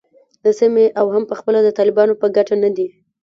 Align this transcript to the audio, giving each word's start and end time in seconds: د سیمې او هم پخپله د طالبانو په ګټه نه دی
د 0.43 0.45
سیمې 0.59 0.85
او 0.99 1.05
هم 1.13 1.23
پخپله 1.31 1.59
د 1.63 1.69
طالبانو 1.77 2.13
په 2.21 2.27
ګټه 2.35 2.55
نه 2.63 2.69
دی 2.75 2.87